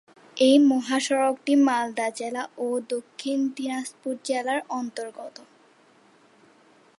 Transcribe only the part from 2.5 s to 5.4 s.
ও দক্ষিণ দিনাজপুর জেলার অন্তর্গত।